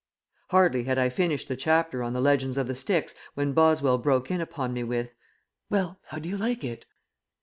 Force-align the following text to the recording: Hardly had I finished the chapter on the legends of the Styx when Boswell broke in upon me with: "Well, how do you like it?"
Hardly 0.49 0.85
had 0.85 0.97
I 0.97 1.09
finished 1.09 1.47
the 1.47 1.55
chapter 1.55 2.01
on 2.01 2.13
the 2.13 2.21
legends 2.21 2.57
of 2.57 2.67
the 2.67 2.73
Styx 2.73 3.13
when 3.35 3.53
Boswell 3.53 3.99
broke 3.99 4.31
in 4.31 4.41
upon 4.41 4.73
me 4.73 4.83
with: 4.83 5.13
"Well, 5.69 5.99
how 6.07 6.17
do 6.17 6.27
you 6.27 6.37
like 6.39 6.63
it?" 6.63 6.85